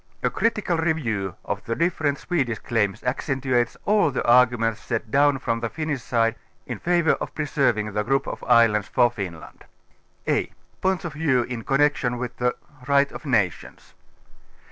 [0.23, 5.59] A critical review of the different Swedish claims accentuates all the arguments set down from
[5.59, 6.33] the Finnish ┬½ide
[6.65, 9.63] in favour of j)reserving the group of islands for Finland.
[10.27, 10.51] a) V
[10.83, 12.55] oints of Vieiv in Connection with the
[12.87, 13.93] Right of No tions.